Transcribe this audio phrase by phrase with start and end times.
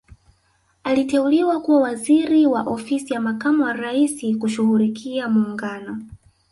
[0.83, 6.01] Aliteuliwa kuwa waziri wa ofisi ya makamu wa Raisi kushughulikia muungano